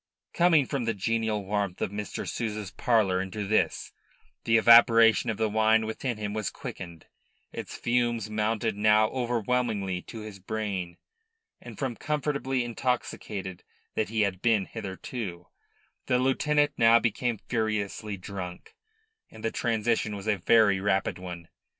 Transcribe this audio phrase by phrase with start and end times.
[0.33, 2.27] Coming from the genial warmth of Mr.
[2.27, 3.93] Souza's parlour into this,
[4.45, 7.05] the evaporation of the wine within him was quickened,
[7.53, 10.97] its fumes mounted now overwhelmingly to his brain,
[11.61, 15.45] and from comfortably intoxicated that he had been hitherto,
[16.07, 18.73] the lieutenant now became furiously drunk;
[19.29, 21.47] and the transition was a very rapid one.